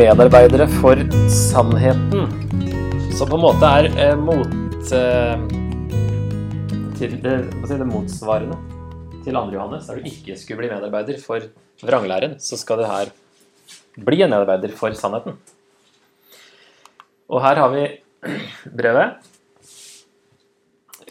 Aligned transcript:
medarbeidere 0.00 0.64
for 0.80 0.96
sannheten. 1.28 2.30
Som 3.18 3.28
på 3.28 3.36
en 3.36 3.42
måte 3.42 3.68
er 3.68 3.88
eh, 4.00 4.14
mot 4.16 4.92
eh, 4.96 5.42
til 6.96 7.18
si, 7.20 7.76
det 7.76 7.88
motsvarende 7.88 8.56
til 9.20 9.36
2. 9.36 9.42
Johannes, 9.52 9.90
der 9.90 10.00
du 10.00 10.08
ikke 10.08 10.38
skulle 10.40 10.62
bli 10.62 10.70
medarbeider 10.72 11.20
for 11.20 11.44
vranglæren, 11.84 12.38
så 12.40 12.56
skal 12.56 12.80
du 12.80 12.86
her 12.88 13.12
bli 14.00 14.22
en 14.24 14.32
medarbeider 14.32 14.72
for 14.80 14.96
sannheten. 14.96 15.36
Og 17.28 17.44
her 17.44 17.60
har 17.60 17.76
vi 17.76 17.84
brevet. 18.80 19.20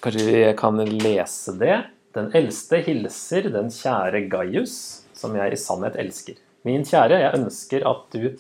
Kanskje 0.02 0.27
vi 0.31 0.44
kan 0.58 0.81
lese 0.98 1.58
det. 1.62 1.80
Den 2.17 2.34
eldste 2.34 2.81
hilser 2.90 3.53
den 3.53 3.70
kjære 3.70 4.26
Gaius, 4.34 4.76
som 5.13 5.38
jeg 5.38 5.53
i 5.53 5.62
sannhet 5.62 6.02
elsker. 6.02 6.41
Min 6.66 6.81
kjære, 6.88 7.21
jeg 7.21 7.38
ønsker 7.38 7.85
at 7.85 8.16
du 8.17 8.31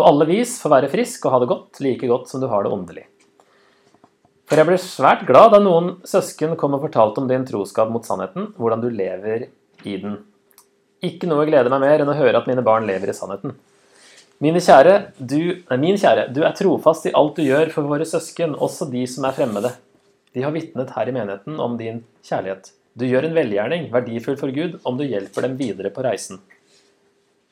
på 0.00 0.08
alle 0.08 0.26
vis 0.30 0.56
få 0.62 0.72
være 0.72 0.88
frisk 0.92 1.26
og 1.28 1.34
ha 1.34 1.40
det 1.42 1.50
godt, 1.50 1.80
like 1.84 2.08
godt 2.08 2.30
som 2.32 2.40
du 2.40 2.48
har 2.48 2.64
det 2.64 2.72
åndelig. 2.72 3.04
For 4.50 4.58
jeg 4.58 4.66
ble 4.66 4.80
svært 4.82 5.26
glad 5.28 5.52
da 5.52 5.60
noen 5.62 5.92
søsken 6.08 6.56
kom 6.58 6.72
og 6.74 6.82
fortalte 6.88 7.22
om 7.22 7.28
din 7.30 7.44
troskap 7.46 7.92
mot 7.92 8.06
sannheten, 8.06 8.48
hvordan 8.58 8.80
du 8.82 8.88
lever 8.90 9.44
i 9.86 9.98
den. 10.00 10.16
Ikke 11.06 11.28
noe 11.30 11.44
gleder 11.46 11.70
meg 11.70 11.84
mer 11.84 12.02
enn 12.02 12.10
å 12.10 12.16
høre 12.18 12.40
at 12.40 12.48
mine 12.50 12.64
barn 12.66 12.88
lever 12.88 13.12
i 13.12 13.14
sannheten. 13.16 13.54
Kjære, 14.40 14.96
du, 15.20 15.38
nei, 15.68 15.78
min 15.78 16.00
kjære, 16.00 16.30
du 16.32 16.40
er 16.42 16.56
trofast 16.56 17.06
i 17.06 17.14
alt 17.14 17.36
du 17.36 17.44
gjør 17.44 17.70
for 17.74 17.86
våre 17.86 18.08
søsken, 18.08 18.56
også 18.56 18.88
de 18.90 19.04
som 19.08 19.28
er 19.28 19.36
fremmede. 19.36 19.74
De 20.34 20.42
har 20.42 20.54
vitnet 20.54 20.94
her 20.96 21.10
i 21.10 21.14
menigheten 21.14 21.60
om 21.60 21.76
din 21.76 22.02
kjærlighet. 22.24 22.72
Du 22.96 23.04
gjør 23.06 23.28
en 23.28 23.36
velgjerning, 23.36 23.86
verdifull 23.92 24.38
for 24.40 24.50
Gud, 24.56 24.80
om 24.88 24.96
du 24.96 25.04
hjelper 25.04 25.46
dem 25.46 25.60
videre 25.60 25.92
på 25.94 26.02
reisen. 26.08 26.40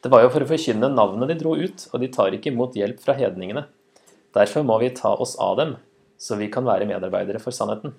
Det 0.02 0.10
var 0.12 0.22
jo 0.22 0.30
for 0.30 0.44
å 0.44 0.48
forkynne 0.48 0.90
navnet 0.94 1.32
de 1.32 1.36
dro 1.40 1.56
ut, 1.58 1.88
og 1.90 2.02
de 2.02 2.10
tar 2.14 2.34
ikke 2.36 2.52
imot 2.52 2.76
hjelp 2.78 3.00
fra 3.02 3.16
hedningene. 3.18 3.64
Derfor 4.36 4.62
må 4.66 4.76
vi 4.82 4.92
ta 4.94 5.10
oss 5.14 5.34
av 5.42 5.56
dem, 5.58 5.74
så 6.20 6.38
vi 6.38 6.50
kan 6.52 6.66
være 6.66 6.86
medarbeidere 6.86 7.40
for 7.42 7.54
sannheten. 7.54 7.96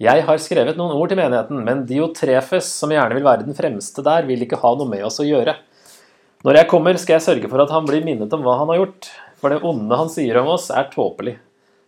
Jeg 0.00 0.24
har 0.28 0.40
skrevet 0.44 0.76
noen 0.76 0.92
ord 0.96 1.08
til 1.12 1.20
menigheten, 1.20 1.60
men 1.64 1.84
Diotrefes, 1.88 2.68
som 2.80 2.92
gjerne 2.92 3.16
vil 3.16 3.24
være 3.24 3.46
den 3.46 3.56
fremste 3.56 4.04
der, 4.04 4.26
vil 4.28 4.44
ikke 4.44 4.60
ha 4.60 4.72
noe 4.76 4.88
med 4.88 5.04
oss 5.04 5.20
å 5.20 5.28
gjøre. 5.28 5.54
Når 6.44 6.60
jeg 6.60 6.68
kommer, 6.70 6.98
skal 7.00 7.16
jeg 7.16 7.24
sørge 7.24 7.52
for 7.52 7.64
at 7.64 7.72
han 7.72 7.88
blir 7.88 8.04
minnet 8.04 8.32
om 8.36 8.44
hva 8.44 8.58
han 8.60 8.72
har 8.72 8.82
gjort, 8.82 9.08
for 9.40 9.52
det 9.52 9.62
onde 9.64 10.00
han 10.00 10.12
sier 10.12 10.40
om 10.40 10.52
oss, 10.52 10.68
er 10.72 10.90
tåpelig. 10.92 11.38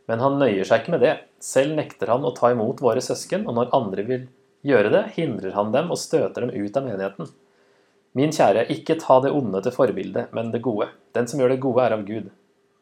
Men 0.08 0.24
han 0.24 0.40
nøyer 0.40 0.68
seg 0.68 0.82
ikke 0.82 0.96
med 0.96 1.04
det. 1.04 1.18
Selv 1.44 1.76
nekter 1.76 2.12
han 2.12 2.24
å 2.24 2.32
ta 2.36 2.52
imot 2.52 2.80
våre 2.84 3.04
søsken, 3.04 3.44
og 3.48 3.56
når 3.56 3.76
andre 3.76 4.04
vil 4.08 4.24
gjøre 4.68 4.92
det, 4.92 5.04
hindrer 5.16 5.56
han 5.56 5.72
dem 5.76 5.92
og 5.92 6.00
støter 6.00 6.44
dem 6.44 6.52
ut 6.56 6.80
av 6.80 6.88
menigheten. 6.88 7.28
Min 8.16 8.32
kjære, 8.32 8.66
ikke 8.72 8.96
ta 9.00 9.18
det 9.24 9.32
onde 9.34 9.60
til 9.64 9.74
forbilde, 9.74 10.26
men 10.36 10.52
det 10.52 10.62
gode. 10.64 10.88
Den 11.16 11.28
som 11.28 11.40
gjør 11.40 11.52
det 11.52 11.62
gode, 11.62 11.84
er 11.84 11.96
av 11.96 12.04
Gud. 12.08 12.30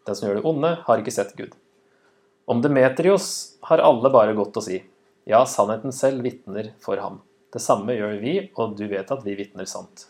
Den 0.07 0.19
som 0.19 0.29
gjør 0.29 0.39
det 0.39 0.49
onde, 0.49 0.73
har 0.87 1.03
ikke 1.03 1.15
sett 1.15 1.35
Gud. 1.39 1.57
Om 2.47 2.61
Demetrios 2.63 3.29
har 3.67 3.83
alle 3.83 4.13
bare 4.15 4.37
godt 4.39 4.61
å 4.61 4.63
si. 4.63 4.79
Ja, 5.27 5.43
sannheten 5.51 5.95
selv 5.95 6.23
vitner 6.23 6.71
for 6.83 7.01
ham. 7.03 7.19
Det 7.53 7.63
samme 7.63 7.97
gjør 7.97 8.21
vi, 8.23 8.37
og 8.55 8.77
du 8.79 8.85
vet 8.91 9.11
at 9.11 9.25
vi 9.27 9.35
vitner 9.39 9.67
sant. 9.67 10.07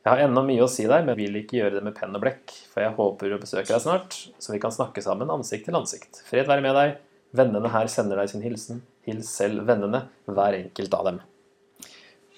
Jeg 0.00 0.14
har 0.14 0.22
ennå 0.24 0.40
mye 0.46 0.64
å 0.64 0.70
si 0.72 0.86
deg, 0.88 1.04
men 1.04 1.18
vil 1.18 1.36
ikke 1.36 1.58
gjøre 1.58 1.76
det 1.76 1.84
med 1.84 1.96
penn 1.98 2.16
og 2.16 2.22
blekk, 2.22 2.54
for 2.72 2.80
jeg 2.80 2.96
håper 2.96 3.34
å 3.34 3.40
besøke 3.42 3.68
deg 3.68 3.82
snart, 3.84 4.16
så 4.40 4.54
vi 4.54 4.60
kan 4.62 4.72
snakke 4.72 5.04
sammen 5.04 5.28
ansikt 5.34 5.68
til 5.68 5.76
ansikt. 5.76 6.22
Fred 6.24 6.48
være 6.48 6.64
med 6.64 6.78
deg. 6.78 6.94
Vennene 7.36 7.68
her 7.74 7.90
sender 7.92 8.22
deg 8.22 8.30
sin 8.32 8.44
hilsen. 8.46 8.80
Hils 9.04 9.28
selv 9.36 9.66
vennene, 9.68 10.06
hver 10.24 10.56
enkelt 10.56 10.96
av 10.96 11.10
dem. 11.10 11.20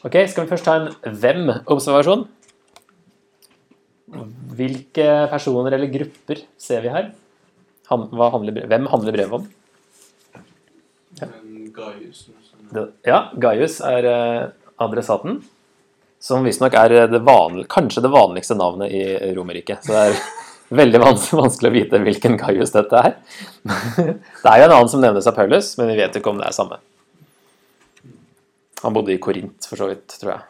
Ok, 0.00 0.14
Skal 0.32 0.46
vi 0.46 0.48
først 0.48 0.64
ta 0.64 0.76
en 0.80 1.16
hvem-observasjon? 1.20 2.24
Hvilke 4.56 5.08
personer 5.30 5.76
eller 5.76 5.92
grupper 5.92 6.40
ser 6.60 6.80
vi 6.84 6.92
her? 6.92 7.10
Han, 7.90 8.06
handler, 8.08 8.62
hvem 8.70 8.88
handler 8.88 9.16
brevet 9.16 9.36
om? 9.40 9.48
Ja. 11.20 11.28
Gaius. 11.74 12.24
Ja, 13.06 13.18
Gaius 13.36 13.78
er 13.84 14.08
eh, 14.08 14.42
adressaten. 14.80 15.42
Som 16.20 16.44
visstnok 16.48 16.74
er 16.76 16.94
det 17.10 17.20
vanlig, 17.24 17.66
kanskje 17.72 18.02
det 18.04 18.12
vanligste 18.12 18.56
navnet 18.56 18.92
i 18.92 19.02
Romerriket. 19.36 19.84
Så 19.84 19.92
det 19.92 20.02
er 20.06 20.20
veldig 20.80 21.02
vanskelig 21.04 21.70
å 21.70 21.76
vite 21.76 22.00
hvilken 22.06 22.40
Gaius 22.40 22.72
dette 22.72 23.04
er. 23.04 23.18
Det 24.40 24.48
er 24.48 24.62
jo 24.62 24.70
en 24.70 24.76
annen 24.78 24.92
som 24.92 25.02
nevnes 25.04 25.28
av 25.28 25.36
Paulus, 25.36 25.74
men 25.76 25.92
vi 25.92 26.00
vet 26.00 26.16
ikke 26.16 26.32
om 26.32 26.40
det 26.40 26.48
er 26.48 26.56
samme. 26.56 26.80
Han 28.80 28.96
bodde 28.96 29.12
i 29.12 29.20
Korint, 29.20 29.66
for 29.68 29.76
så 29.76 29.90
vidt, 29.90 30.08
tror 30.20 30.32
jeg. 30.34 30.46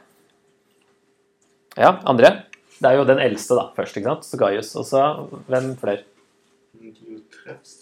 Ja, 1.81 1.95
andre? 2.09 2.31
Det 2.81 2.89
er 2.89 2.97
jo 2.97 3.07
den 3.09 3.21
eldste, 3.23 3.57
da, 3.59 3.69
først, 3.77 3.97
ikke 3.99 4.09
sant? 4.13 4.27
Så 4.27 4.39
Gaius. 4.41 4.71
Og 4.79 4.87
så 4.89 5.03
hvem 5.51 5.73
flere? 5.81 6.07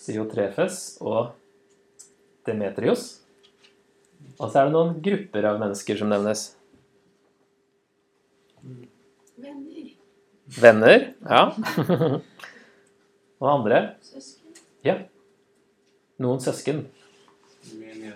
Diotrefes 0.09 0.99
og 1.05 1.35
Demetrios. 2.49 3.11
Og 4.39 4.49
så 4.49 4.61
er 4.61 4.69
det 4.69 4.75
noen 4.75 4.97
grupper 5.05 5.47
av 5.51 5.61
mennesker 5.61 6.01
som 6.01 6.11
nevnes. 6.11 6.45
Venner. 9.39 9.93
Venner, 10.59 11.07
ja. 11.29 11.43
og 13.41 13.51
andre? 13.53 13.83
Søsken. 14.09 14.59
Ja. 14.87 14.97
Noen 16.19 16.43
søsken. 16.43 16.87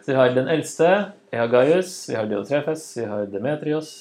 Vi 0.07 0.15
har 0.17 0.33
den 0.35 0.49
eldste, 0.51 0.89
vi 1.31 1.39
har 1.39 1.51
Gaius, 1.53 1.93
vi 2.11 2.17
har 2.19 2.27
Diotrefes, 2.31 2.85
vi 2.99 3.07
har 3.07 3.29
Demetrios. 3.31 3.93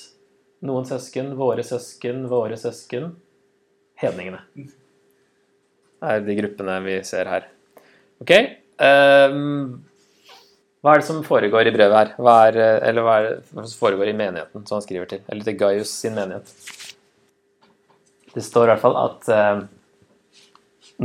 Noen 0.65 0.85
søsken, 0.85 1.33
våre 1.37 1.63
søsken, 1.65 2.25
våre 2.29 2.57
søsken. 2.57 3.11
Hedningene. 4.01 4.41
Det 4.57 6.13
er 6.15 6.23
de 6.25 6.35
gruppene 6.39 6.79
vi 6.85 6.97
ser 7.05 7.29
her. 7.29 7.47
Ok. 8.21 8.33
Um, 8.81 9.81
hva 10.81 10.95
er 10.95 11.01
det 11.01 11.05
som 11.05 11.21
foregår 11.25 11.69
i 11.69 11.73
brevet 11.75 11.97
her? 11.97 12.13
Hva 12.17 12.35
er, 12.49 12.57
eller 12.89 13.05
hva 13.05 13.17
er 13.19 13.27
det 13.35 13.67
som 13.69 13.77
foregår 13.83 14.09
i 14.09 14.17
menigheten 14.17 14.65
som 14.65 14.79
han 14.79 14.85
skriver 14.85 15.11
til? 15.11 15.21
Eller 15.29 15.45
til 15.45 15.59
Gaius 15.59 15.93
sin 15.93 16.17
menighet? 16.17 16.49
Det 18.31 18.41
står 18.45 18.65
i 18.65 18.71
hvert 18.71 18.81
fall 18.81 18.97
at 18.97 19.29
uh, 19.29 19.61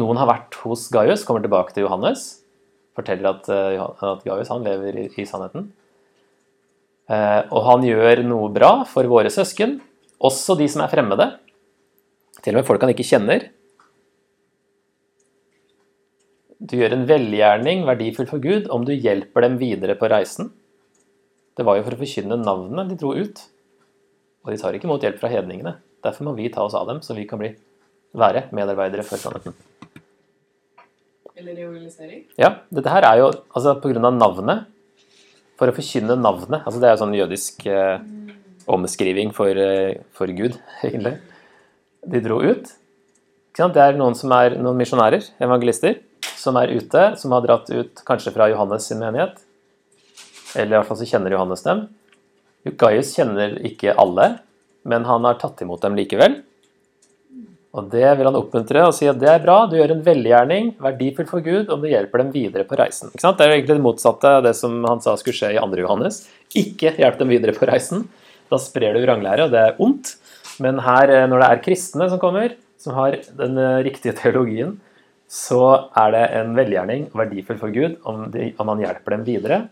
noen 0.00 0.20
har 0.20 0.30
vært 0.30 0.56
hos 0.62 0.86
Gaius, 0.92 1.24
kommer 1.28 1.44
tilbake 1.44 1.76
til 1.76 1.84
Johannes, 1.84 2.28
forteller 2.96 3.30
at, 3.30 3.50
uh, 3.52 4.12
at 4.14 4.24
Gaius 4.26 4.50
han 4.52 4.64
lever 4.66 5.04
i, 5.04 5.08
i 5.20 5.28
sannheten. 5.28 5.70
Eh, 7.06 7.42
og 7.54 7.60
han 7.68 7.84
gjør 7.86 8.24
noe 8.26 8.50
bra 8.54 8.70
for 8.90 9.06
våre 9.10 9.30
søsken, 9.30 9.78
også 10.26 10.56
de 10.58 10.66
som 10.70 10.82
er 10.82 10.90
fremmede. 10.90 11.28
Til 12.42 12.54
og 12.54 12.60
med 12.60 12.68
folk 12.68 12.82
han 12.82 12.92
ikke 12.92 13.06
kjenner. 13.06 13.48
Du 16.56 16.74
gjør 16.80 16.96
en 16.96 17.06
velgjerning 17.06 17.84
verdifull 17.86 18.28
for 18.30 18.42
Gud 18.42 18.70
om 18.72 18.86
du 18.86 18.94
hjelper 18.94 19.44
dem 19.44 19.58
videre 19.60 19.94
på 19.98 20.08
reisen. 20.10 20.50
Det 21.56 21.64
var 21.64 21.78
jo 21.78 21.84
for 21.86 21.96
å 21.96 22.00
forkynne 22.00 22.40
navnene 22.40 22.88
de 22.90 22.98
dro 22.98 23.12
ut. 23.14 23.44
Og 24.44 24.52
de 24.52 24.58
tar 24.60 24.76
ikke 24.76 24.88
imot 24.88 25.04
hjelp 25.04 25.20
fra 25.20 25.30
hedningene. 25.30 25.76
Derfor 26.04 26.26
må 26.26 26.34
vi 26.36 26.50
ta 26.52 26.64
oss 26.66 26.76
av 26.78 26.88
dem, 26.90 27.00
så 27.02 27.16
vi 27.16 27.26
kan 27.28 27.40
bli, 27.40 27.52
være 28.16 28.48
medarbeidere 28.56 29.06
for 29.06 29.20
sannheten. 29.20 29.54
Eller 31.36 31.56
realisering. 31.58 32.24
Ja, 32.40 32.54
dette 32.72 32.92
her 32.92 33.04
er 33.04 33.20
jo 33.20 33.28
altså 33.52 33.76
av 33.76 34.14
navnet. 34.16 34.72
For 35.56 35.68
å 35.68 35.74
forkynne 35.76 36.16
navnet. 36.20 36.64
altså 36.64 36.80
Det 36.80 36.88
er 36.88 36.94
jo 36.96 37.00
sånn 37.00 37.16
jødisk 37.16 37.62
eh, 37.72 38.00
omskriving 38.68 39.32
for, 39.36 39.48
eh, 39.56 40.02
for 40.12 40.28
Gud, 40.28 40.58
egentlig. 40.84 41.16
De 42.06 42.20
dro 42.24 42.40
ut. 42.44 42.72
Det 43.56 43.80
er 43.80 43.96
noen 43.96 44.16
som 44.16 44.32
er 44.36 44.58
noen 44.60 44.76
misjonærer, 44.76 45.24
evangelister, 45.40 46.02
som 46.36 46.58
er 46.60 46.74
ute, 46.76 47.04
som 47.16 47.32
har 47.32 47.44
dratt 47.44 47.70
ut 47.72 48.02
kanskje 48.04 48.34
fra 48.34 48.50
Johannes 48.52 48.88
sin 48.88 49.00
menighet. 49.00 49.40
Eller 50.56 50.74
i 50.74 50.76
hvert 50.76 50.90
fall 50.90 51.00
så 51.00 51.08
kjenner 51.08 51.32
Johannes 51.32 51.64
dem. 51.64 51.86
Gaius 52.76 53.14
kjenner 53.16 53.56
ikke 53.64 53.94
alle, 53.96 54.36
men 54.84 55.08
han 55.08 55.24
har 55.24 55.40
tatt 55.40 55.62
imot 55.64 55.80
dem 55.84 55.96
likevel. 55.96 56.42
Og 57.76 57.90
det 57.92 58.06
vil 58.16 58.24
han 58.24 58.38
oppmuntre 58.38 58.86
og 58.88 58.94
si 58.96 59.08
at 59.10 59.18
det 59.20 59.28
er 59.28 59.42
bra, 59.42 59.58
du 59.68 59.74
gjør 59.76 59.92
en 59.92 60.04
velgjerning, 60.04 60.70
verdifull 60.80 61.26
for 61.28 61.44
Gud, 61.44 61.68
om 61.72 61.82
du 61.82 61.90
hjelper 61.90 62.22
dem 62.22 62.30
videre 62.32 62.64
på 62.68 62.78
reisen. 62.80 63.12
Det 63.12 63.28
er 63.28 63.50
jo 63.50 63.56
egentlig 63.58 63.76
det 63.76 63.84
motsatte 63.84 64.30
av 64.38 64.46
det 64.46 64.54
som 64.56 64.78
han 64.88 65.02
sa 65.04 65.12
skulle 65.20 65.36
skje 65.36 65.52
i 65.52 65.60
2. 65.60 65.82
Johannes. 65.82 66.22
Ikke 66.56 66.94
hjelp 66.96 67.20
dem 67.20 67.34
videre 67.34 67.52
på 67.56 67.68
reisen. 67.68 68.06
Da 68.48 68.60
sprer 68.62 68.96
du 68.96 69.02
vranglære, 69.04 69.44
og 69.44 69.52
det 69.52 69.60
er 69.60 69.82
ondt. 69.82 70.14
Men 70.64 70.80
her, 70.80 71.12
når 71.28 71.42
det 71.42 71.50
er 71.52 71.62
kristne 71.68 72.08
som 72.08 72.22
kommer, 72.22 72.56
som 72.80 72.96
har 72.96 73.18
den 73.36 73.60
riktige 73.84 74.16
teologien, 74.16 74.78
så 75.28 75.90
er 75.98 76.12
det 76.14 76.26
en 76.38 76.56
velgjerning 76.56 77.08
verdifull 77.16 77.58
for 77.60 77.74
Gud 77.74 77.98
om, 78.06 78.28
de, 78.32 78.52
om 78.62 78.72
han 78.72 78.84
hjelper 78.86 79.18
dem 79.18 79.26
videre. 79.26 79.64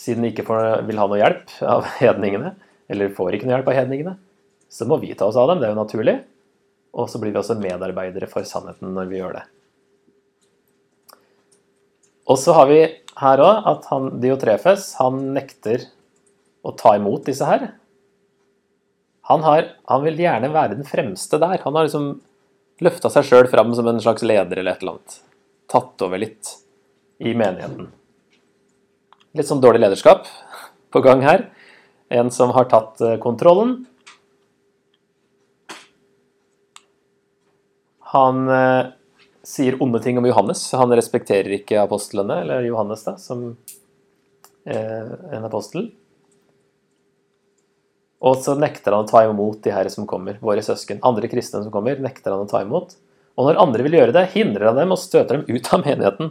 Siden 0.00 0.24
de 0.24 0.32
ikke 0.32 0.46
får, 0.46 0.84
vil 0.88 1.00
ha 1.00 1.08
noe 1.10 1.20
hjelp 1.20 1.58
av 1.74 1.88
hedningene, 1.98 2.54
eller 2.88 3.12
får 3.16 3.36
ikke 3.36 3.48
noe 3.48 3.58
hjelp 3.58 3.72
av 3.72 3.82
hedningene, 3.82 4.14
så 4.70 4.86
må 4.88 4.96
vi 5.02 5.12
ta 5.18 5.28
oss 5.28 5.38
av 5.40 5.50
dem. 5.50 5.60
Det 5.60 5.68
er 5.68 5.74
jo 5.74 5.82
naturlig. 5.82 6.22
Og 6.94 7.10
så 7.10 7.18
blir 7.20 7.34
vi 7.34 7.40
også 7.40 7.58
medarbeidere 7.58 8.28
for 8.30 8.46
sannheten 8.46 8.94
når 8.94 9.10
vi 9.10 9.18
gjør 9.18 9.38
det. 9.40 9.44
Og 12.30 12.38
så 12.40 12.54
har 12.56 12.68
vi 12.70 12.80
her 13.20 13.42
òg 13.44 13.66
at 13.70 13.88
han, 13.90 14.12
Diotrefes 14.22 14.92
han 15.00 15.18
nekter 15.34 15.88
å 16.64 16.72
ta 16.78 16.94
imot 16.96 17.26
disse 17.28 17.46
her. 17.48 17.66
Han, 19.28 19.44
har, 19.44 19.68
han 19.88 20.04
vil 20.04 20.20
gjerne 20.20 20.52
være 20.52 20.78
den 20.78 20.88
fremste 20.88 21.40
der. 21.40 21.60
Han 21.64 21.76
har 21.76 21.86
liksom 21.86 22.08
løfta 22.84 23.10
seg 23.12 23.28
sjøl 23.28 23.48
fram 23.52 23.72
som 23.76 23.88
en 23.88 24.00
slags 24.02 24.24
leder 24.24 24.60
eller 24.60 24.74
et 24.74 24.84
eller 24.84 24.96
annet. 24.96 25.18
Tatt 25.70 26.04
over 26.04 26.20
litt 26.20 26.56
i 27.24 27.34
menigheten. 27.36 27.90
Litt 29.34 29.48
sånn 29.48 29.62
dårlig 29.62 29.82
lederskap 29.84 30.28
på 30.92 31.02
gang 31.04 31.24
her. 31.24 31.48
En 32.12 32.30
som 32.34 32.52
har 32.54 32.68
tatt 32.70 33.00
eh, 33.02 33.16
kontrollen. 33.22 33.82
Han 38.14 38.46
eh, 38.48 38.92
sier 39.44 39.76
onde 39.82 40.00
ting 40.02 40.18
om 40.18 40.26
Johannes. 40.28 40.62
Han 40.78 40.94
respekterer 40.94 41.58
ikke 41.58 41.82
apostlene, 41.82 42.40
eller 42.44 42.66
Johannes, 42.68 43.04
da, 43.06 43.16
som 43.20 43.46
eh, 44.64 45.14
en 45.34 45.46
apostel. 45.46 45.90
Og 48.24 48.38
så 48.40 48.54
nekter 48.56 48.94
han 48.94 49.04
å 49.04 49.08
ta 49.08 49.24
imot 49.26 49.60
de 49.66 49.72
her 49.74 49.88
som 49.92 50.06
kommer, 50.08 50.38
våre 50.40 50.62
søsken. 50.64 51.02
Andre 51.04 51.28
kristne 51.28 51.60
som 51.64 51.72
kommer, 51.74 51.98
nekter 52.00 52.32
han 52.32 52.46
å 52.46 52.48
ta 52.48 52.62
imot. 52.64 52.94
Og 53.34 53.48
når 53.48 53.58
andre 53.60 53.84
vil 53.84 53.98
gjøre 53.98 54.14
det, 54.14 54.28
hindrer 54.32 54.70
han 54.70 54.78
dem 54.78 54.94
og 54.94 55.00
støter 55.02 55.40
dem 55.40 55.48
ut 55.50 55.72
av 55.74 55.82
menigheten. 55.84 56.30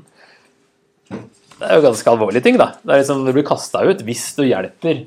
Det 1.59 1.67
er 1.67 1.77
jo 1.77 1.85
ganske 1.85 2.09
alvorlige 2.09 2.47
ting, 2.47 2.57
da. 2.57 2.71
Det 2.81 2.95
er 2.95 3.03
liksom 3.03 3.27
Du 3.27 3.33
blir 3.35 3.45
kasta 3.45 3.83
ut 3.85 4.01
hvis 4.07 4.25
du 4.39 4.41
hjelper 4.47 5.03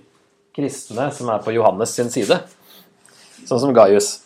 kristne 0.56 1.08
som 1.12 1.32
er 1.32 1.42
på 1.44 1.56
Johannes 1.56 1.96
sin 1.96 2.12
side. 2.12 2.38
Sånn 3.48 3.60
som 3.64 3.74
Gaius, 3.76 4.20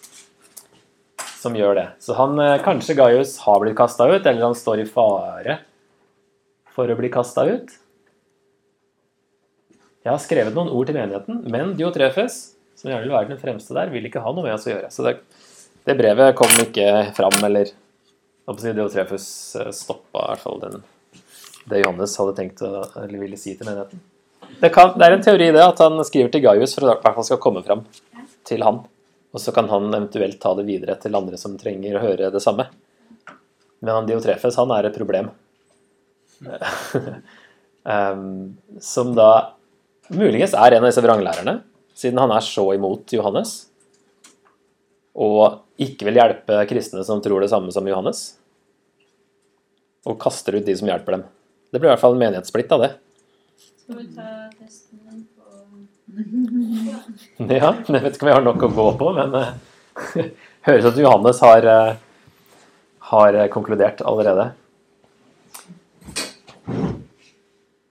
som 1.40 1.56
gjør 1.56 1.74
det. 1.78 1.86
Så 2.04 2.14
han, 2.18 2.38
eh, 2.38 2.58
kanskje 2.62 2.96
Gaius 2.98 3.38
har 3.46 3.60
blitt 3.60 3.76
kasta 3.76 4.08
ut, 4.08 4.26
eller 4.26 4.42
han 4.42 4.54
står 4.54 4.82
i 4.82 4.88
fare 4.88 5.58
for 6.74 6.88
å 6.88 6.96
bli 6.98 7.08
kasta 7.08 7.46
ut. 7.48 7.72
Jeg 10.04 10.12
har 10.12 10.20
skrevet 10.20 10.56
noen 10.56 10.72
ord 10.72 10.88
til 10.88 10.96
menigheten, 10.96 11.42
men 11.52 11.74
Diotrefes, 11.76 12.54
som 12.76 12.90
gjerne 12.90 13.04
vil 13.04 13.16
være 13.16 13.32
den 13.32 13.40
fremste 13.40 13.76
der, 13.76 13.92
vil 13.92 14.04
ikke 14.08 14.22
ha 14.24 14.32
noe 14.32 14.44
med 14.44 14.54
oss 14.54 14.68
å 14.68 14.74
gjøre. 14.74 14.92
Så 14.92 15.04
det, 15.04 15.16
det 15.88 15.96
brevet 15.96 16.36
kom 16.36 16.52
ikke 16.60 16.86
fram, 17.16 17.36
eller 17.48 17.72
Diotrefes 18.50 19.26
stoppa 19.76 20.24
i 20.24 20.30
hvert 20.32 20.44
fall 20.44 20.62
den, 20.62 20.80
det 21.70 21.82
Johannes 21.84 22.16
hadde 22.20 22.36
tenkt 22.36 22.64
å, 22.64 22.84
eller 23.00 23.20
ville 23.20 23.40
si 23.40 23.56
til 23.56 23.68
menigheten. 23.68 24.00
Det, 24.60 24.72
kan, 24.74 24.96
det 24.98 25.06
er 25.06 25.16
en 25.16 25.24
teori 25.24 25.52
det, 25.54 25.64
at 25.64 25.80
han 25.80 26.00
skriver 26.04 26.32
til 26.32 26.44
Gaius 26.44 26.74
for 26.76 26.84
at 26.84 26.98
det 26.98 27.04
hvert 27.04 27.20
fall 27.20 27.28
skal 27.28 27.44
komme 27.44 27.64
fram 27.64 27.84
til 28.48 28.64
han. 28.66 28.82
Og 29.30 29.40
så 29.42 29.52
kan 29.54 29.68
han 29.70 29.88
eventuelt 29.92 30.40
ta 30.42 30.54
det 30.58 30.66
videre 30.66 30.96
til 30.98 31.14
andre 31.14 31.38
som 31.38 31.54
trenger 31.58 31.96
å 31.96 32.02
høre 32.02 32.32
det 32.34 32.42
samme. 32.42 32.66
Men 33.80 33.94
han 33.94 34.08
Diotrefes, 34.08 34.58
han 34.58 34.72
er 34.74 34.88
et 34.88 34.98
problem. 34.98 35.30
um, 37.84 38.56
som 38.92 39.14
da 39.16 39.30
muligens 40.10 40.54
er 40.56 40.76
en 40.76 40.82
av 40.82 40.90
disse 40.90 41.04
vranglærerne, 41.04 41.60
siden 41.94 42.20
han 42.20 42.34
er 42.34 42.44
så 42.44 42.66
imot 42.74 43.14
Johannes. 43.14 43.54
Og 45.14 45.60
ikke 45.80 46.08
vil 46.08 46.20
hjelpe 46.20 46.64
kristne 46.70 47.04
som 47.06 47.22
tror 47.22 47.42
det 47.42 47.50
samme 47.52 47.72
som 47.74 47.86
Johannes. 47.88 48.24
Og 50.08 50.18
kaster 50.20 50.58
ut 50.58 50.66
de 50.66 50.76
som 50.76 50.88
hjelper 50.90 51.18
dem. 51.18 51.24
Det 51.70 51.78
blir 51.78 51.90
i 51.90 51.92
hvert 51.94 52.02
fall 52.02 52.16
en 52.16 52.22
menighetssplitt 52.24 52.72
av 52.74 52.84
det. 52.86 52.90
Skal 53.60 54.00
vi 54.00 54.06
ta 54.16 54.30
på 54.56 54.66
Ja, 57.50 57.72
jeg 57.86 58.02
vet 58.02 58.14
ikke 58.14 58.26
om 58.26 58.30
jeg 58.30 58.38
har 58.38 58.46
nok 58.46 58.64
å 58.66 58.70
gå 58.74 58.86
på, 59.00 59.10
men 59.16 59.34
eh, 59.38 59.50
høres 60.68 60.86
ut 60.86 60.94
som 60.94 61.02
Johannes 61.04 61.42
har, 61.44 61.66
eh, 61.72 61.92
har 63.12 63.38
eh, 63.38 63.50
konkludert 63.52 64.02
allerede. 64.06 64.50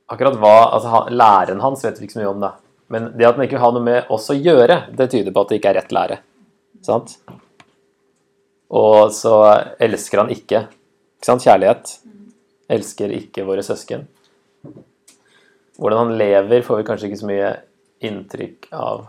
Akkurat 0.09 0.39
hva, 0.41 0.55
altså 0.73 1.05
Læren 1.13 1.61
hans 1.61 1.85
vet 1.85 1.99
vi 1.99 2.07
ikke 2.07 2.17
så 2.17 2.23
mye 2.23 2.31
om, 2.31 2.41
da. 2.41 2.55
Men 2.89 3.11
det 3.13 3.27
at 3.27 3.37
han 3.37 3.45
ikke 3.45 3.61
har 3.61 3.73
noe 3.75 3.85
med 3.85 4.09
oss 4.13 4.31
å 4.33 4.37
gjøre, 4.37 4.81
det 4.97 5.11
tyder 5.13 5.33
på 5.33 5.43
at 5.43 5.51
det 5.51 5.59
ikke 5.59 5.73
er 5.73 5.77
rett 5.77 5.93
lære. 5.93 6.19
Sant? 6.85 7.19
Og 8.73 9.13
så 9.13 9.35
elsker 9.81 10.23
han 10.23 10.31
ikke. 10.33 10.63
Ikke 11.19 11.29
sant? 11.29 11.45
Kjærlighet. 11.45 11.93
Elsker 12.69 13.13
ikke 13.13 13.45
våre 13.45 13.65
søsken. 13.65 14.07
Hvordan 15.79 16.01
han 16.01 16.17
lever, 16.19 16.65
får 16.65 16.81
vi 16.81 16.87
kanskje 16.87 17.09
ikke 17.09 17.21
så 17.21 17.29
mye 17.29 17.51
inntrykk 18.05 18.69
av. 18.75 19.07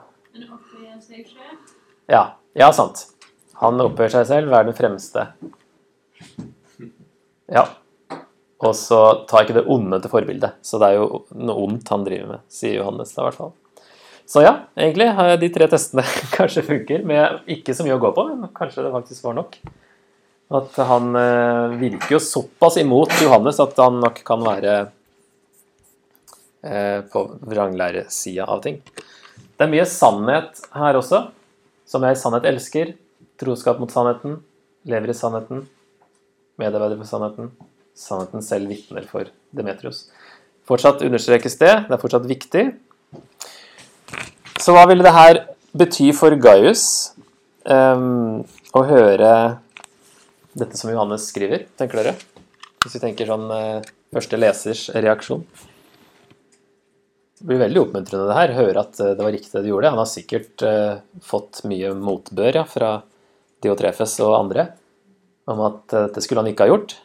seg 1.01 1.27
selv? 1.27 1.73
Ja, 2.11 2.25
ja, 2.59 2.71
sant. 2.75 3.07
Han 3.61 3.81
oppfører 3.85 4.13
seg 4.19 4.29
selv, 4.31 4.55
er 4.57 4.67
den 4.67 4.77
fremste. 4.77 5.27
Ja. 7.51 7.67
Og 8.61 8.75
så 8.77 9.01
tar 9.29 9.47
ikke 9.47 9.57
det 9.61 9.69
onde 9.73 10.01
til 10.03 10.13
forbilde. 10.13 10.53
Så 10.65 10.81
det 10.81 10.91
er 10.91 11.01
jo 11.01 11.25
noe 11.39 11.67
ondt 11.67 11.89
han 11.93 12.05
driver 12.05 12.35
med, 12.35 12.47
sier 12.53 12.81
Johannes 12.81 13.15
da, 13.15 13.23
i 13.23 13.29
hvert 13.29 13.41
fall. 13.41 13.53
Så 14.31 14.45
ja, 14.45 14.53
egentlig 14.79 15.09
har 15.17 15.33
de 15.41 15.49
tre 15.51 15.67
testene 15.71 16.05
kanskje 16.37 16.67
funker, 16.67 17.05
med 17.07 17.51
ikke 17.51 17.75
så 17.75 17.87
mye 17.87 17.97
å 17.97 18.03
gå 18.03 18.13
på, 18.15 18.27
men 18.31 18.53
kanskje 18.55 18.85
det 18.87 18.93
faktisk 18.95 19.27
var 19.27 19.39
nok. 19.41 19.57
At 20.61 20.77
han 20.87 21.15
eh, 21.19 21.77
virker 21.81 22.17
jo 22.17 22.23
såpass 22.23 22.77
imot 22.83 23.15
Johannes 23.23 23.59
at 23.63 23.77
han 23.79 24.01
nok 24.03 24.23
kan 24.27 24.43
være 24.43 24.77
på 26.61 27.23
vranglæresida 27.49 28.45
av 28.45 28.61
ting. 28.65 28.81
Det 29.61 29.65
er 29.65 29.73
mye 29.73 29.87
sannhet 29.89 30.61
her 30.77 30.97
også, 30.97 31.23
som 31.89 32.05
jeg 32.05 32.17
i 32.17 32.21
sannhet 32.21 32.49
elsker. 32.49 32.95
Troskap 33.41 33.81
mot 33.81 33.93
sannheten, 33.93 34.39
lever 34.89 35.13
i 35.13 35.17
sannheten, 35.17 35.67
medarbeider 36.61 37.01
for 37.01 37.09
sannheten. 37.09 37.51
Sannheten 37.97 38.45
selv 38.45 38.73
vitner 38.73 39.05
for 39.09 39.29
Demetrios. 39.57 40.07
Fortsatt 40.69 41.03
understrekes 41.05 41.57
det, 41.61 41.73
det 41.89 41.97
er 41.97 42.01
fortsatt 42.01 42.29
viktig. 42.31 42.65
Så 44.61 44.77
hva 44.77 44.85
ville 44.89 45.05
det 45.05 45.13
her 45.17 45.41
bety 45.77 46.11
for 46.17 46.37
Gaius 46.41 46.85
um, 47.65 48.43
å 48.77 48.85
høre 48.89 49.33
dette 50.57 50.77
som 50.77 50.93
Johannes 50.93 51.29
skriver, 51.33 51.65
tenker 51.81 52.01
dere? 52.01 52.15
Hvis 52.85 52.97
vi 52.97 53.03
tenker 53.03 53.29
sånn 53.29 53.49
uh, 53.51 53.89
første 54.15 54.41
lesers 54.41 54.87
reaksjon. 54.95 55.45
Det 57.41 57.49
blir 57.49 57.63
veldig 57.63 57.81
oppmuntrende 57.81 58.27
det 58.29 58.37
her, 58.37 58.51
høre 58.53 58.83
at 58.83 58.99
eh, 59.01 59.15
det 59.17 59.25
var 59.25 59.33
riktig 59.33 59.55
det 59.55 59.63
du 59.65 59.71
gjorde. 59.71 59.93
Han 59.95 60.03
har 60.03 60.09
sikkert 60.11 60.65
uh, 60.67 60.99
fått 61.25 61.63
mye 61.69 61.95
motbør 61.97 62.59
ja, 62.61 62.65
fra 62.69 62.91
Diotrefes 63.65 64.19
og 64.21 64.35
andre 64.37 64.67
om 65.49 65.63
at 65.65 65.95
uh, 65.97 66.11
det 66.13 66.21
skulle 66.21 66.45
han 66.45 66.51
ikke 66.51 66.67
ha 66.67 66.75
gjort. 66.75 66.99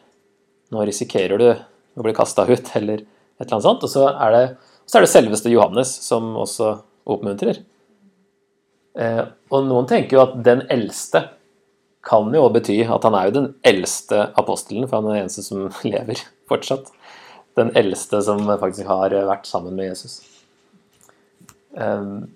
Nå 0.76 0.84
risikerer 0.84 1.40
du 1.40 1.46
å 1.56 2.04
bli 2.04 2.12
kasta 2.16 2.44
ut, 2.44 2.68
eller 2.76 3.00
et 3.00 3.46
eller 3.46 3.56
annet 3.56 3.68
sånt. 3.70 3.86
Og 3.88 3.92
så 3.94 4.10
er 4.12 4.34
det, 4.34 4.42
så 4.84 4.98
er 4.98 5.06
det 5.06 5.12
selveste 5.14 5.54
Johannes 5.54 5.94
som 6.04 6.28
også 6.44 6.74
oppmuntrer. 7.16 7.62
Uh, 8.92 9.24
og 9.48 9.64
noen 9.70 9.88
tenker 9.88 10.18
jo 10.18 10.24
at 10.26 10.36
den 10.44 10.66
eldste 10.72 11.30
kan 12.06 12.28
jo 12.36 12.44
bety 12.52 12.82
at 12.84 13.08
han 13.08 13.16
er 13.16 13.30
jo 13.30 13.38
den 13.40 13.48
eldste 13.66 14.28
apostelen, 14.38 14.84
for 14.84 15.00
han 15.00 15.08
er 15.08 15.16
den 15.16 15.24
eneste 15.24 15.48
som 15.48 15.70
lever 15.94 16.20
fortsatt. 16.52 16.92
Den 17.56 17.72
eldste 17.78 18.20
som 18.24 18.42
faktisk 18.46 18.88
har 18.90 19.14
vært 19.28 19.46
sammen 19.48 19.76
med 19.78 19.90
Jesus. 19.90 20.18
Um, 21.76 22.26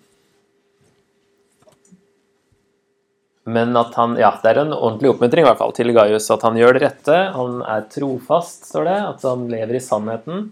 men 3.49 3.77
at 3.77 3.95
han 3.97 4.17
Ja, 4.21 4.31
det 4.43 4.53
er 4.53 4.63
en 4.63 4.75
ordentlig 4.77 5.15
oppmuntring 5.15 5.45
i 5.45 5.49
hvert 5.49 5.61
fall 5.61 5.73
til 5.77 5.93
Gaius 5.97 6.29
at 6.33 6.45
han 6.45 6.59
gjør 6.61 6.77
det 6.77 6.83
rette. 6.85 7.19
Han 7.37 7.61
er 7.65 7.87
trofast, 7.93 8.69
står 8.71 8.89
det. 8.89 8.99
At 9.15 9.25
han 9.29 9.47
lever 9.53 9.79
i 9.79 9.85
sannheten. 9.85 10.51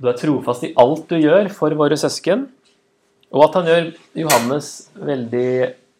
Du 0.00 0.08
er 0.08 0.16
trofast 0.16 0.64
i 0.64 0.72
alt 0.80 1.10
du 1.10 1.18
gjør 1.20 1.50
for 1.52 1.74
våre 1.76 1.98
søsken. 2.00 2.46
Og 3.30 3.44
at 3.46 3.58
han 3.58 3.68
gjør 3.68 3.90
Johannes 4.22 4.70
veldig 4.96 5.50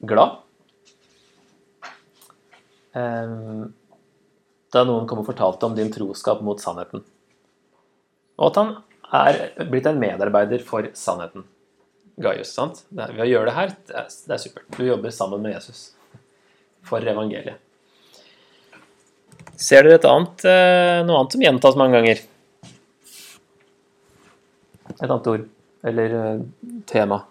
glad. 0.08 0.38
Ehm, 2.96 3.74
Da 4.70 4.84
noen 4.86 5.06
kom 5.10 5.18
og 5.18 5.26
fortalte 5.26 5.66
om 5.66 5.74
din 5.74 5.90
troskap 5.90 6.42
mot 6.46 6.60
sannheten. 6.62 7.02
Og 8.40 8.50
at 8.50 8.60
han 8.60 8.76
er 9.12 9.68
blitt 9.70 9.88
en 9.90 10.00
medarbeider 10.00 10.62
for 10.64 10.88
sannheten. 10.96 11.44
Gaius, 12.20 12.52
sant? 12.52 12.84
Er, 12.96 13.12
ved 13.14 13.24
å 13.24 13.28
gjøre 13.28 13.48
det 13.48 13.56
her, 13.56 13.74
det 13.88 13.96
er, 14.02 14.08
det 14.28 14.36
er 14.36 14.42
supert. 14.42 14.68
Du 14.76 14.84
jobber 14.84 15.12
sammen 15.14 15.42
med 15.44 15.54
Jesus 15.54 15.90
for 16.86 17.04
evangeliet. 17.04 17.60
Ser 19.60 19.84
dere 19.84 19.98
et 20.00 20.08
annet, 20.08 20.44
eh, 20.48 21.00
noe 21.04 21.20
annet 21.20 21.36
som 21.36 21.44
gjentas 21.44 21.76
mange 21.76 21.98
ganger? 21.98 22.22
Et 24.96 25.08
annet 25.08 25.30
ord 25.32 25.44
eller 25.90 26.16
eh, 26.20 26.40
tema. 26.88 27.22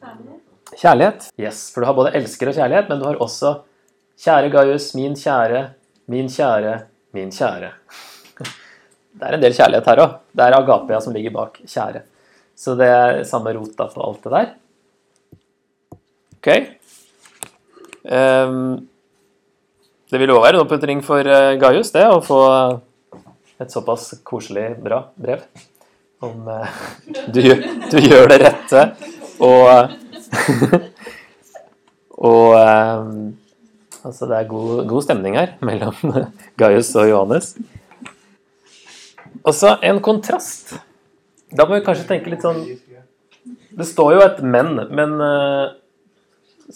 Kjærlighet? 0.00 0.40
Kjærlighet. 0.80 1.28
Yes, 1.40 1.66
for 1.72 1.84
du 1.84 1.88
har 1.90 1.96
både 1.96 2.14
elsker 2.16 2.50
og 2.50 2.56
kjærlighet, 2.56 2.88
men 2.88 3.00
du 3.00 3.06
har 3.08 3.20
også 3.24 3.54
kjære 4.24 4.52
Gaius, 4.52 4.90
min 4.96 5.16
kjære, 5.18 5.62
min 6.12 6.28
kjære, 6.32 6.74
min 7.16 7.32
kjære. 7.32 7.72
Det 9.14 9.28
er 9.28 9.36
en 9.36 9.44
del 9.44 9.54
kjærlighet 9.56 9.90
her 9.90 10.02
òg. 10.04 10.16
Det 10.34 10.44
er 10.44 10.56
agapea 10.58 11.00
som 11.02 11.14
ligger 11.14 11.34
bak 11.34 11.60
kjære. 11.62 12.02
Så 12.58 12.74
det 12.78 12.88
er 12.90 13.20
samme 13.28 13.52
rota 13.54 13.86
på 13.90 14.02
alt 14.04 14.26
det 14.26 14.32
der. 14.34 14.50
Ok. 16.38 16.48
Um, 18.04 18.88
det 20.10 20.20
vil 20.20 20.34
òg 20.34 20.42
være 20.44 20.58
en 20.58 20.64
oppmuntring 20.66 21.00
for 21.06 21.26
eh, 21.26 21.54
Gaius, 21.58 21.90
det, 21.94 22.04
å 22.04 22.20
få 22.22 22.40
et 23.62 23.72
såpass 23.72 24.10
koselig, 24.26 24.74
bra 24.84 25.00
brev. 25.16 25.46
Om 26.24 26.50
uh, 26.50 26.82
du, 27.34 27.42
du 27.90 27.98
gjør 28.02 28.28
det 28.34 28.42
rette 28.44 28.86
og 29.42 29.94
Og 32.24 32.54
um, 32.54 33.34
altså 34.04 34.28
det 34.30 34.36
er 34.38 34.48
god, 34.48 34.84
god 34.88 35.02
stemning 35.02 35.38
her 35.38 35.56
mellom 35.64 35.96
Gaius 36.60 36.94
og 36.96 37.08
Johannes. 37.10 37.54
Og 39.42 39.54
så 39.56 39.74
en 39.82 40.00
kontrast. 40.04 40.76
Da 41.54 41.66
må 41.66 41.78
vi 41.78 41.84
kanskje 41.86 42.06
tenke 42.08 42.30
litt 42.32 42.44
sånn 42.44 42.62
Det 43.74 43.86
står 43.86 44.14
jo 44.14 44.22
et 44.24 44.40
'men', 44.42 44.88
men 44.90 45.20
eh, 45.20 45.74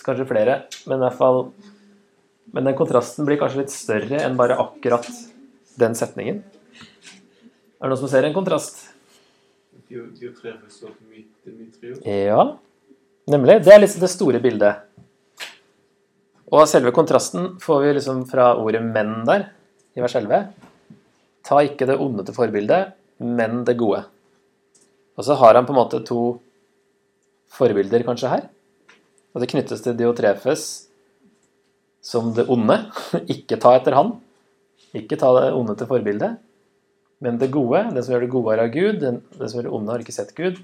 Kanskje 0.05 0.27
flere, 0.29 0.55
men 0.87 0.99
i 0.99 1.07
hvert 1.07 1.19
fall 1.19 1.41
Men 2.53 2.69
den 2.69 2.77
kontrasten 2.77 3.27
blir 3.27 3.39
kanskje 3.41 3.63
litt 3.63 3.73
større 3.73 4.23
enn 4.25 4.37
bare 4.37 4.57
akkurat 4.59 5.07
den 5.79 5.95
setningen. 5.95 6.43
Er 7.79 7.87
det 7.87 7.91
noen 7.93 8.01
som 8.01 8.09
ser 8.11 8.25
en 8.25 8.35
kontrast? 8.35 8.89
Ja, 12.05 12.57
nemlig. 13.31 13.65
Det 13.65 13.75
er 13.75 13.81
liksom 13.81 14.01
det 14.01 14.11
store 14.11 14.41
bildet. 14.41 14.81
Og 16.51 16.65
selve 16.67 16.91
kontrasten 16.97 17.59
får 17.61 17.85
vi 17.85 17.93
liksom 17.99 18.25
fra 18.27 18.57
ordet 18.57 18.83
'menn' 18.83 19.27
der, 19.29 19.51
i 19.95 20.01
vers 20.01 20.17
11. 20.17 20.49
Ta 21.47 21.63
ikke 21.65 21.89
det 21.89 21.99
onde 22.03 22.25
til 22.27 22.37
forbilde, 22.37 22.81
men 23.19 23.63
det 23.67 23.79
gode. 23.81 24.05
Og 25.19 25.27
så 25.27 25.37
har 25.39 25.59
han 25.59 25.67
på 25.67 25.75
en 25.75 25.81
måte 25.81 26.03
to 26.07 26.39
forbilder 27.53 28.05
kanskje 28.07 28.33
her. 28.33 28.45
Og 29.35 29.43
det 29.43 29.51
knyttes 29.51 29.83
til 29.85 29.97
Diotrefes 29.99 30.67
som 32.05 32.33
det 32.37 32.47
onde. 32.51 32.79
Ikke 33.35 33.59
ta 33.61 33.75
etter 33.79 33.97
han. 33.99 34.15
Ikke 34.97 35.19
ta 35.21 35.33
det 35.37 35.53
onde 35.57 35.77
til 35.79 35.91
forbilde. 35.91 36.37
Men 37.25 37.39
det 37.41 37.51
gode, 37.51 37.83
det 37.95 38.05
som 38.05 38.15
gjør 38.15 38.25
det 38.25 38.33
gode, 38.33 38.55
er 38.55 38.63
av 38.63 38.73
Gud. 38.73 39.03
Det 39.03 39.49
som 39.49 39.59
gjør 39.59 39.67
det 39.67 39.75
onde, 39.75 39.91
har 39.91 40.03
ikke 40.05 40.15
sett 40.15 40.31
Gud. 40.39 40.61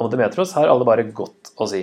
Og 0.00 0.10
Demetros 0.12 0.54
har 0.54 0.70
alle 0.70 0.86
bare 0.86 1.04
godt 1.10 1.50
å 1.58 1.66
si. 1.68 1.82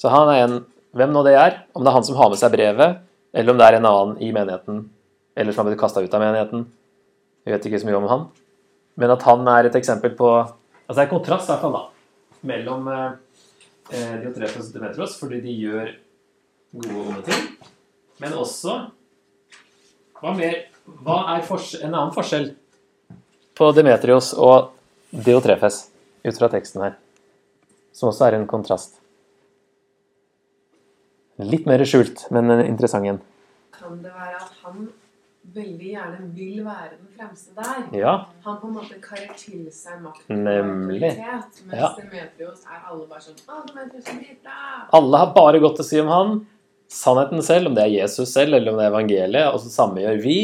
Så 0.00 0.10
han 0.10 0.30
er 0.32 0.44
en, 0.46 0.54
hvem 0.96 1.12
nå 1.12 1.22
det 1.26 1.34
er, 1.36 1.58
om 1.76 1.84
det 1.84 1.92
er 1.92 1.98
han 1.98 2.06
som 2.06 2.16
har 2.18 2.30
med 2.32 2.40
seg 2.40 2.54
brevet, 2.54 3.02
eller 3.36 3.52
om 3.52 3.60
det 3.60 3.66
er 3.68 3.76
en 3.76 3.88
annen 3.90 4.16
i 4.24 4.30
menigheten, 4.34 4.80
eller 5.36 5.54
som 5.54 5.62
har 5.62 5.70
blitt 5.70 5.82
kasta 5.82 6.02
ut 6.02 6.16
av 6.16 6.24
menigheten. 6.24 6.64
Vi 7.42 7.52
vet 7.52 7.66
ikke 7.66 7.80
så 7.82 7.88
mye 7.88 7.98
om 7.98 8.08
han. 8.10 8.24
Men 9.00 9.14
at 9.14 9.24
han 9.26 9.46
er 9.48 9.68
et 9.68 9.78
eksempel 9.78 10.14
på 10.18 10.30
Altså 10.82 10.98
det 10.98 11.04
er 11.06 11.12
kontrast 11.12 11.48
i 11.48 11.52
hvert 11.52 11.62
fall 11.62 11.74
da, 11.76 11.82
mellom 12.50 12.88
eh, 12.92 13.12
eh, 13.94 14.16
Diotrefos 14.20 14.66
og 14.66 14.74
Demetros, 14.74 15.14
fordi 15.16 15.38
de 15.40 15.54
gjør 15.56 15.92
gode 16.74 16.96
og 16.98 17.06
onde 17.12 17.22
ting. 17.28 17.46
Men 18.20 18.34
også 18.36 18.74
Hva, 20.20 20.34
mer, 20.36 20.58
hva 21.06 21.16
er 21.32 21.46
en 21.46 21.94
annen 21.94 22.12
forskjell 22.14 22.50
på 23.58 23.70
Demetrios 23.76 24.32
og 24.38 24.74
Diotrefes 25.10 25.86
ut 26.26 26.36
fra 26.36 26.50
teksten 26.52 26.84
her? 26.84 26.98
Som 27.96 28.10
også 28.10 28.28
er 28.28 28.36
en 28.36 28.46
kontrast. 28.50 29.00
Litt 31.42 31.66
mer 31.66 31.82
skjult, 31.88 32.26
men 32.30 32.50
en 32.52 32.62
interessant 32.66 33.08
en. 33.08 33.18
Kan 33.74 33.98
det 34.04 34.12
være 34.14 34.38
at 34.38 34.52
han 34.62 34.90
veldig 35.54 35.90
gjerne 35.92 36.28
vil 36.36 36.62
være 36.64 36.90
den 36.96 37.10
fremste 37.16 37.54
der? 37.56 37.84
Ja, 37.98 38.14
Han 38.44 38.56
på 38.60 38.68
en 38.70 38.74
måte 38.78 38.96
karer 39.04 39.34
til 39.38 39.66
seg 39.74 40.00
makt 40.04 40.28
Nemlig. 40.32 41.12
mens 41.18 41.76
Ja. 41.76 41.90
Demetrios 41.98 42.64
er 42.66 42.80
alle 42.90 43.06
bare 43.10 43.20
sånn 43.24 43.38
Å, 43.48 43.60
Demetrios 43.68 44.08
er 44.08 44.18
dritbra! 44.20 44.56
alle 44.98 45.22
har 45.22 45.32
bare 45.36 45.60
godt 45.62 45.80
å 45.80 45.86
si 45.86 46.00
om 46.00 46.08
han. 46.12 46.34
Sannheten 46.92 47.42
selv, 47.42 47.70
om 47.70 47.74
det 47.76 47.84
er 47.86 47.94
Jesus 48.02 48.32
selv 48.34 48.54
eller 48.58 48.72
om 48.72 48.78
det 48.78 48.84
er 48.86 48.92
evangeliet, 48.92 49.52
og 49.54 49.60
så 49.62 49.70
samme 49.72 50.02
gjør 50.04 50.18
vi. 50.22 50.38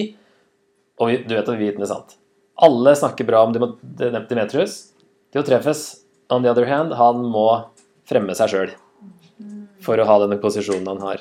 Og 0.98 1.10
vi, 1.10 1.16
du 1.28 1.34
vet 1.36 1.48
at 1.48 1.58
vi 1.60 1.68
er 1.68 1.90
sant. 1.90 2.16
Alle 2.58 2.94
snakker 2.96 3.26
bra 3.28 3.44
om 3.46 3.52
Demetrius. 3.54 4.92
Diotrefes, 5.32 6.00
on 6.30 6.42
the 6.42 6.50
other 6.50 6.64
hand, 6.66 6.94
han 6.96 7.20
må 7.22 7.44
fremme 8.08 8.34
seg 8.34 8.48
sjøl 8.50 8.72
for 9.84 10.00
å 10.00 10.06
ha 10.08 10.16
denne 10.24 10.40
posisjonen 10.40 10.88
han 10.88 11.02
har. 11.04 11.20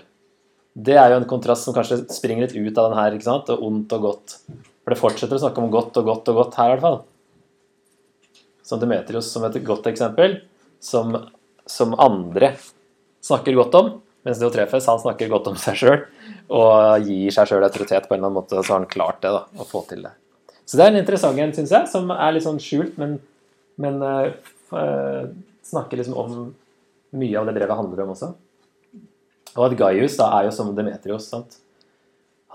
Det 0.77 0.93
er 0.93 1.09
jo 1.09 1.17
en 1.17 1.29
kontrast 1.29 1.65
som 1.65 1.73
kanskje 1.73 2.03
springer 2.13 2.45
litt 2.45 2.55
ut 2.57 2.77
av 2.77 2.91
den 2.91 2.99
her, 2.99 3.15
ikke 3.15 3.25
sant? 3.25 3.49
Og 3.53 3.63
ondt 3.65 3.93
og 3.97 4.03
godt. 4.03 4.35
For 4.85 4.93
det 4.93 4.99
fortsetter 4.99 5.39
å 5.39 5.41
snakke 5.41 5.63
om 5.63 5.71
godt 5.73 5.97
og 5.97 6.09
godt 6.11 6.29
og 6.31 6.41
godt 6.41 6.57
her, 6.59 6.69
i 6.69 6.75
hvert 6.75 6.85
fall. 6.85 6.99
Som 8.67 8.81
Demetrius 8.83 9.31
som 9.33 9.47
et 9.47 9.57
godt 9.65 9.89
eksempel, 9.89 10.41
som, 10.83 11.15
som 11.65 11.95
andre 11.97 12.53
snakker 13.25 13.57
godt 13.57 13.79
om, 13.79 13.89
mens 14.27 14.41
Diotrefes 14.41 14.87
han 14.91 15.01
snakker 15.01 15.31
godt 15.31 15.49
om 15.49 15.57
seg 15.59 15.79
sjøl 15.79 15.99
og 16.53 17.03
gir 17.07 17.33
seg 17.33 17.49
sjøl 17.49 17.65
autoritet 17.65 18.07
på 18.07 18.13
en 18.13 18.19
eller 18.19 18.29
annen 18.29 18.39
måte, 18.41 18.59
så 18.59 18.75
har 18.75 18.81
han 18.81 18.89
klart 18.91 19.21
det, 19.23 19.33
da, 19.33 19.43
å 19.57 19.67
få 19.67 19.83
til 19.89 20.03
det. 20.05 20.13
Så 20.67 20.77
det 20.77 20.85
er 20.85 20.93
en 20.93 20.99
interessant 20.99 21.39
en, 21.39 21.53
syns 21.55 21.73
jeg, 21.73 21.89
som 21.89 22.11
er 22.11 22.35
litt 22.35 22.45
sånn 22.45 22.59
skjult, 22.61 22.97
men, 22.99 23.17
men 23.79 24.01
uh, 24.03 25.31
snakker 25.67 25.99
liksom 25.99 26.17
om 26.19 26.35
mye 27.17 27.39
av 27.39 27.47
det 27.47 27.55
brevet 27.55 27.79
handler 27.79 28.03
om 28.03 28.13
også. 28.13 28.33
Og 29.57 29.63
at 29.65 29.77
Gaius 29.79 30.17
da 30.19 30.29
er 30.37 30.47
jo 30.47 30.53
som 30.53 30.75
Demetrios, 30.77 31.29
sant. 31.31 31.57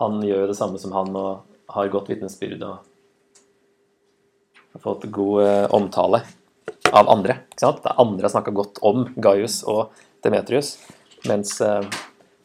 Han 0.01 0.23
gjør 0.25 0.45
jo 0.45 0.51
det 0.53 0.59
samme 0.59 0.79
som 0.81 0.95
han 0.95 1.11
og 1.19 1.43
har 1.73 1.91
godt 1.93 2.11
vitnesbyrd 2.13 2.63
og 2.67 2.79
har 4.73 4.83
fått 4.85 5.09
god 5.13 5.43
eh, 5.45 5.67
omtale 5.75 6.23
av 6.93 7.11
andre. 7.11 7.43
Ikke 7.53 7.65
sant? 7.67 7.83
Det 7.83 7.91
er 7.91 8.01
andre 8.03 8.27
har 8.29 8.35
snakka 8.35 8.55
godt 8.57 8.81
om 8.87 9.05
Gaius 9.23 9.61
og 9.69 9.93
Demetrius, 10.25 10.77
mens 11.29 11.59
eh, 11.65 11.83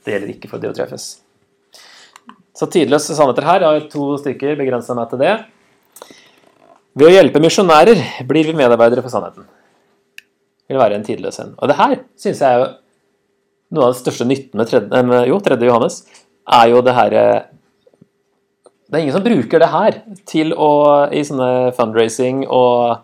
det 0.06 0.16
gjelder 0.16 0.34
ikke 0.34 0.52
for 0.52 0.64
Diotrefes. 0.64 1.08
Så 2.58 2.66
tidløse 2.74 3.14
sannheter 3.14 3.46
her. 3.46 3.62
Jeg 3.62 3.82
har 3.84 3.92
to 3.92 4.10
stykker, 4.18 4.58
begrensa 4.58 4.96
meg 4.98 5.12
til 5.12 5.22
det. 5.22 5.36
Ved 6.98 7.12
å 7.12 7.14
hjelpe 7.14 7.42
misjonærer 7.44 8.02
blir 8.26 8.48
vi 8.48 8.58
medarbeidere 8.58 9.04
for 9.06 9.14
sannheten. 9.14 9.46
Det 10.66 10.74
vil 10.74 10.82
være 10.82 10.98
en 10.98 11.06
tidløs 11.06 11.38
en. 11.44 11.54
Og 11.62 11.70
det 11.70 11.78
her 11.78 12.00
syns 12.18 12.42
jeg 12.42 12.50
er 12.50 12.64
jo 12.64 12.70
noe 13.74 13.88
av 13.88 13.94
den 13.94 14.00
største 14.00 14.28
nytten 14.28 14.60
med 14.60 14.70
tredje, 14.70 15.04
med- 15.04 15.28
jo, 15.28 15.40
tredje 15.44 15.68
Johannes, 15.68 16.02
er 16.48 16.70
jo 16.72 16.82
det 16.82 16.96
her 16.96 17.14
eh, 17.14 17.42
Det 18.88 18.96
er 18.96 19.04
ingen 19.04 19.18
som 19.18 19.24
bruker 19.24 19.60
det 19.60 19.68
her 19.68 19.96
til 20.26 20.54
å 20.56 20.72
i 21.12 21.20
sånne 21.28 21.74
fundraising 21.76 22.46
og, 22.48 23.02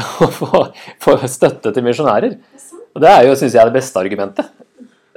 og 0.24 0.30
få, 0.32 0.62
få 1.04 1.16
støtte 1.28 1.74
til 1.76 1.84
misjonærer. 1.84 2.38
Er. 2.38 2.76
Og 2.96 3.02
det 3.04 3.10
er 3.10 3.26
jo, 3.28 3.34
syns 3.36 3.52
jeg, 3.52 3.68
det 3.68 3.76
beste 3.76 4.00
argumentet. 4.00 4.48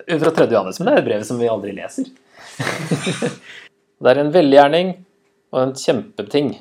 Fra 0.09 0.33
tredje 0.35 0.57
Johannes, 0.57 0.79
men 0.81 0.89
det 0.89 0.93
er 0.93 0.99
et 0.99 1.07
brev 1.07 1.23
som 1.23 1.39
vi 1.39 1.47
aldri 1.47 1.71
leser. 1.77 2.09
det 4.03 4.11
er 4.11 4.19
en 4.19 4.33
velgjerning 4.35 4.91
og 5.53 5.61
en 5.63 5.73
kjempeting 5.79 6.51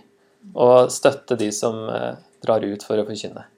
å 0.54 0.86
støtte 0.92 1.34
de 1.40 1.50
som 1.50 1.82
eh, 1.90 2.14
drar 2.44 2.62
ut 2.62 2.86
for 2.86 3.02
å 3.02 3.08
forkynne. 3.08 3.48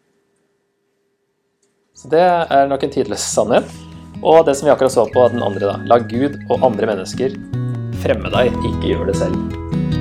Så 1.93 2.09
det 2.09 2.25
er 2.25 2.71
nok 2.71 2.89
en 2.89 2.97
tidløs 2.97 3.29
sannhet. 3.35 3.90
Og 4.21 4.45
det 4.45 4.55
som 4.59 4.69
vi 4.69 4.73
akkurat 4.75 4.93
så 4.93 5.07
på 5.09 5.29
den 5.33 5.43
andre, 5.43 5.65
da. 5.65 5.79
La 5.89 5.99
Gud 6.05 6.37
og 6.51 6.67
andre 6.67 6.93
mennesker 6.93 7.37
fremme 8.05 8.33
deg, 8.33 8.53
ikke 8.69 8.93
gjør 8.93 9.09
det 9.09 9.17
selv. 9.21 10.00